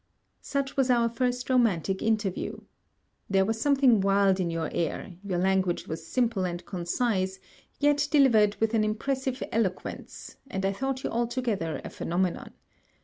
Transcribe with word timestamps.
Such 0.41 0.77
was 0.77 0.89
our 0.89 1.07
first 1.09 1.47
romantic 1.47 2.01
interview. 2.01 2.61
There 3.29 3.45
was 3.45 3.61
something 3.61 4.01
wild 4.01 4.39
in 4.39 4.49
your 4.49 4.71
air; 4.73 5.13
your 5.23 5.37
language 5.37 5.85
was 5.87 6.07
simple 6.07 6.43
and 6.43 6.65
concise, 6.65 7.39
yet 7.79 8.07
delivered 8.09 8.55
with 8.59 8.73
an 8.73 8.83
impressive 8.83 9.43
eloquence, 9.51 10.37
and 10.49 10.65
I 10.65 10.73
thought 10.73 11.03
you 11.03 11.11
altogether 11.11 11.79
a 11.85 11.91
phenomenon. 11.91 12.53